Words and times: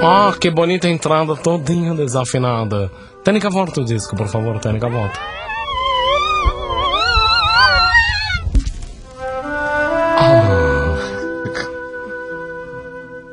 Ah, 0.00 0.32
que 0.40 0.48
bonita 0.50 0.88
entrada, 0.88 1.34
todinha 1.34 1.92
desafinada. 1.92 2.90
Tênica, 3.24 3.50
volta 3.50 3.80
o 3.80 3.84
disco, 3.84 4.14
por 4.14 4.28
favor, 4.28 4.60
Tênica, 4.60 4.88
volta. 4.88 5.18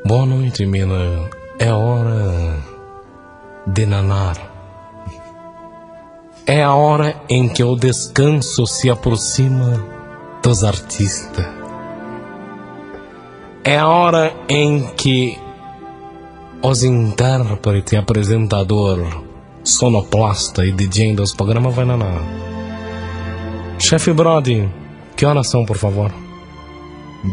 Boa 0.04 0.26
noite, 0.26 0.66
mina. 0.66 1.30
É 1.58 1.72
hora 1.72 2.56
de 3.66 3.86
nanar. 3.86 4.36
É 6.46 6.62
a 6.62 6.74
hora 6.74 7.14
em 7.28 7.48
que 7.48 7.62
o 7.62 7.76
descanso 7.76 8.66
se 8.66 8.90
aproxima 8.90 9.84
dos 10.42 10.64
artistas. 10.64 11.46
É 13.64 13.78
a 13.78 13.88
hora 13.88 14.32
em 14.48 14.86
que 14.96 15.45
os 16.62 16.82
intérpretes 16.82 17.92
e 17.92 17.96
apresentador, 17.96 19.24
sonoplasta 19.62 20.64
e 20.64 20.72
DJ 20.72 21.14
dos 21.14 21.34
programas 21.34 21.74
vai 21.74 21.84
nanar. 21.84 22.22
Chefe 23.78 24.12
Brody, 24.12 24.68
que 25.16 25.26
horas 25.26 25.48
são, 25.48 25.64
por 25.64 25.76
favor? 25.76 26.12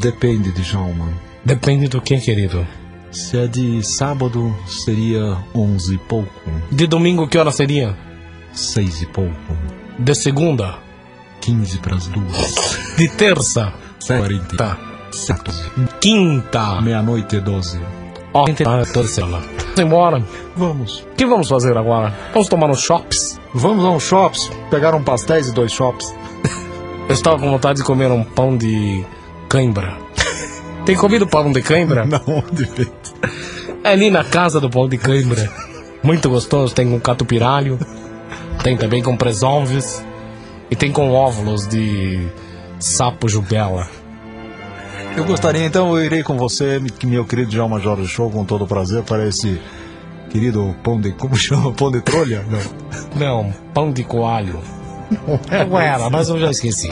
Depende 0.01 0.51
de 0.51 0.63
Jalma. 0.63 1.07
Depende 1.45 1.87
do 1.87 2.01
que, 2.01 2.19
querido? 2.19 2.65
Se 3.11 3.37
é 3.37 3.47
de 3.47 3.83
sábado, 3.83 4.55
seria 4.67 5.37
onze 5.53 5.95
e 5.95 5.97
pouco. 5.97 6.49
De 6.71 6.87
domingo, 6.87 7.27
que 7.27 7.37
hora 7.37 7.51
seria? 7.51 7.95
Seis 8.53 9.01
e 9.01 9.05
pouco. 9.05 9.33
De 9.99 10.15
segunda? 10.15 10.75
Quinze 11.41 11.77
para 11.79 11.95
as 11.95 12.07
duas. 12.07 12.95
De 12.97 13.07
terça? 13.09 13.73
Quarenta. 14.05 14.77
Quinta? 15.99 16.81
Meia-noite 16.81 17.35
e 17.35 17.39
doze. 17.39 17.79
Ó, 18.33 18.45
ah, 18.45 18.85
terceira. 18.91 19.29
Vamos 19.29 19.79
embora. 19.79 20.23
Vamos. 20.55 20.99
O 21.01 21.15
que 21.15 21.25
vamos 21.25 21.47
fazer 21.47 21.77
agora? 21.77 22.13
Vamos 22.33 22.49
tomar 22.49 22.67
nos 22.67 22.79
shops? 22.79 23.39
Vamos 23.53 23.85
a 23.85 23.89
um 23.89 23.99
shops, 23.99 24.49
pegar 24.71 24.95
um 24.95 25.03
pastéis 25.03 25.47
e 25.47 25.53
dois 25.53 25.71
shops. 25.71 26.13
Eu 27.07 27.13
estava 27.13 27.37
com 27.37 27.49
vontade 27.49 27.79
de 27.79 27.85
comer 27.85 28.11
um 28.11 28.23
pão 28.23 28.57
de 28.57 29.05
cãibra. 29.47 29.95
Tem 30.85 30.95
comido 30.95 31.27
pão 31.27 31.51
de 31.51 31.61
cãibra? 31.61 32.05
Não, 32.07 32.21
onde 32.27 32.65
feito? 32.65 33.13
É 33.83 33.91
ali 33.91 34.09
na 34.09 34.23
casa 34.23 34.59
do 34.59 34.69
pão 34.69 34.89
de 34.89 34.97
cãibra. 34.97 35.51
Muito 36.01 36.29
gostoso, 36.29 36.75
tem 36.75 36.89
com 36.89 36.99
catupirário, 36.99 37.79
tem 38.61 38.75
também 38.75 39.01
com 39.01 39.15
presonves 39.15 40.03
e 40.69 40.75
tem 40.75 40.91
com 40.91 41.11
óvulos 41.11 41.65
de 41.65 42.27
sapo 42.77 43.29
jubela. 43.29 43.87
Eu 45.15 45.23
gostaria, 45.25 45.65
então, 45.65 45.95
eu 45.97 46.03
irei 46.03 46.23
com 46.23 46.37
você, 46.37 46.81
meu 47.03 47.23
querido 47.25 47.49
Djalma 47.51 47.79
Jorge 47.79 48.07
Show, 48.07 48.31
com 48.31 48.43
todo 48.43 48.65
prazer, 48.65 49.03
para 49.03 49.27
esse 49.27 49.61
querido 50.29 50.75
pão 50.83 50.99
de. 50.99 51.11
Como 51.11 51.35
chama? 51.37 51.71
Pão 51.71 51.91
de 51.91 52.01
trolha? 52.01 52.43
Não. 53.15 53.43
Não, 53.43 53.53
pão 53.73 53.91
de 53.91 54.03
coalho. 54.03 54.59
Não 55.69 55.79
era, 55.79 56.09
mas 56.09 56.29
eu 56.29 56.39
já 56.39 56.49
esqueci. 56.49 56.89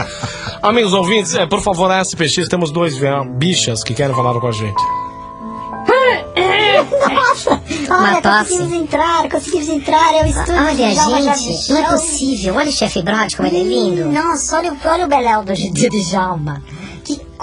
Amigos 0.61 0.93
ouvintes, 0.93 1.33
é, 1.33 1.47
por 1.47 1.59
favor, 1.61 1.89
SPX, 2.05 2.47
temos 2.47 2.69
dois 2.71 2.95
bichas 3.35 3.83
que 3.83 3.95
querem 3.95 4.15
falar 4.15 4.39
com 4.39 4.47
a 4.47 4.51
gente. 4.51 4.81
Uma 7.87 8.11
Olha, 8.13 8.21
tosse. 8.21 8.49
conseguimos 8.57 8.73
entrar, 8.73 9.29
conseguimos 9.29 9.67
entrar. 9.69 10.13
É 10.15 10.23
o 10.23 10.27
estúdio 10.27 10.53
Olha, 10.55 10.75
de 10.75 10.93
gente, 11.43 11.69
não 11.71 11.77
é 11.77 11.89
possível. 11.89 12.55
Olha 12.55 12.69
o 12.69 12.71
chefe 12.71 13.01
Brody, 13.01 13.35
como 13.35 13.47
ele 13.49 13.59
é 13.59 13.63
lindo. 13.63 14.05
Nossa, 14.11 14.57
olha, 14.57 14.71
o- 14.71 14.77
olha 14.87 15.05
o 15.05 15.09
Beléu 15.09 15.43
do, 15.43 15.53
do 15.53 15.89
Djalma. 15.89 16.61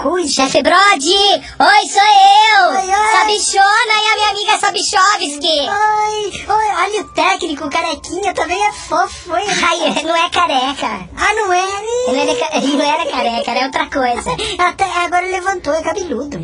Coisa. 0.01 0.31
Chefe 0.31 0.63
Brody! 0.63 1.13
Oi, 1.59 1.87
sou 1.89 2.01
eu! 2.01 2.69
Oi, 2.69 2.87
oi. 2.87 3.11
Sabichona 3.19 3.93
e 3.93 4.07
a 4.07 4.15
minha 4.15 4.29
amiga 4.29 4.57
Sabichovski! 4.57 5.67
Ai, 5.67 6.45
oi, 6.47 6.75
olha 6.83 7.01
o 7.01 7.09
técnico, 7.09 7.69
carequinha 7.69 8.33
também 8.33 8.65
é 8.65 8.71
fofo. 8.71 9.33
Oi, 9.33 9.41
Ai, 9.67 9.83
ele 9.89 10.03
não 10.03 10.15
é 10.15 10.29
careca. 10.29 10.87
Ah, 11.17 11.33
não 11.35 11.51
é? 11.51 11.65
Ele, 12.07 12.35
ca- 12.35 12.49
ele 12.57 12.77
não 12.77 12.85
era 12.85 13.11
careca, 13.11 13.51
era 13.51 13.65
outra 13.65 13.85
coisa. 13.87 14.31
Até 14.57 14.85
agora 14.85 15.23
ele 15.25 15.33
levantou, 15.33 15.73
é 15.73 15.81
cabeludo. 15.81 16.39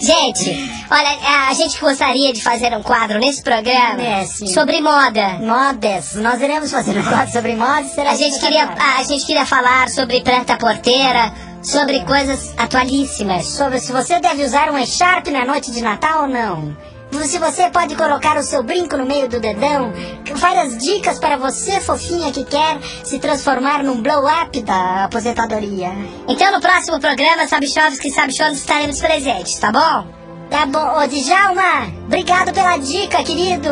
gente, 0.00 0.70
olha, 0.90 1.48
a 1.48 1.54
gente 1.54 1.78
gostaria 1.78 2.32
de 2.32 2.42
fazer 2.42 2.76
um 2.76 2.82
quadro 2.82 3.20
nesse 3.20 3.42
programa 3.42 4.02
É, 4.02 4.26
sobre 4.26 4.80
moda. 4.80 5.38
Modas. 5.40 6.14
Nós 6.14 6.40
iremos 6.40 6.72
fazer 6.72 6.98
um 6.98 7.04
quadro 7.04 7.30
sobre 7.32 7.54
modas. 7.54 7.92
Será 7.92 8.10
A 8.10 8.14
gente 8.16 8.40
queria, 8.40 8.64
a 8.98 9.02
gente 9.04 9.24
queria 9.26 9.46
falar 9.46 9.88
sobre 9.88 10.20
preta 10.22 10.56
porteira, 10.56 11.32
sobre 11.62 12.04
coisas 12.04 12.52
atualíssimas. 12.56 13.46
Sobre 13.46 13.78
se 13.80 13.92
você 13.92 14.20
deve 14.20 14.44
usar 14.44 14.70
um 14.70 14.78
echarpe 14.78 15.30
na 15.30 15.44
noite 15.44 15.70
de 15.70 15.80
Natal 15.80 16.22
ou 16.22 16.28
não. 16.28 16.76
Se 17.24 17.38
você 17.38 17.70
pode 17.70 17.94
colocar 17.94 18.36
o 18.36 18.42
seu 18.42 18.62
brinco 18.62 18.96
no 18.96 19.06
meio 19.06 19.28
do 19.28 19.38
dedão. 19.38 19.92
Várias 20.34 20.76
dicas 20.78 21.18
para 21.18 21.36
você, 21.36 21.80
fofinha, 21.80 22.32
que 22.32 22.44
quer 22.44 22.78
se 23.04 23.18
transformar 23.18 23.84
num 23.84 24.02
blow-up 24.02 24.60
da 24.62 25.04
aposentadoria. 25.04 25.90
Então 26.26 26.50
no 26.50 26.60
próximo 26.60 26.98
programa, 26.98 27.46
Sabichovski 27.46 28.08
e 28.08 28.12
Sabichones 28.12 28.58
estaremos 28.58 29.00
presentes, 29.00 29.58
tá 29.58 29.70
bom? 29.70 30.06
Tá 30.50 30.66
bom, 30.66 30.98
ô 30.98 31.06
Djalma, 31.06 31.86
obrigado 32.06 32.52
pela 32.52 32.76
dica, 32.76 33.22
querido. 33.22 33.70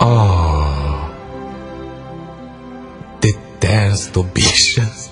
Ah. 0.00 1.10
Detesto 3.20 4.22
bichas. 4.22 5.10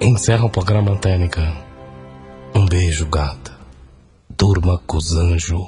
Encerra 0.00 0.44
o 0.44 0.50
programa 0.50 0.96
Tênica. 0.96 1.56
Um 2.54 2.64
beijo, 2.66 3.04
gata. 3.06 3.58
Durma 4.30 4.80
com 4.86 4.96
os 4.96 5.12
anjos 5.12 5.60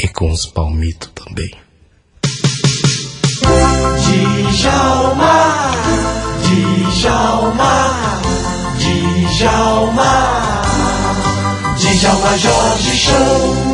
e 0.00 0.06
com 0.06 0.30
os 0.30 0.46
palmitos 0.46 1.10
também. 1.12 1.50
Djalma, 4.52 5.72
Djalma, 6.94 8.20
Djalma, 8.78 10.62
Djalma 11.76 12.38
Jorge 12.38 12.96
Show. 12.96 13.67